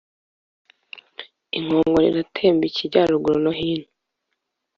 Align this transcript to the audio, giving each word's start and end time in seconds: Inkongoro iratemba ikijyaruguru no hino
Inkongoro 1.57 2.05
iratemba 2.11 2.63
ikijyaruguru 2.67 3.37
no 3.43 3.51
hino 3.59 3.87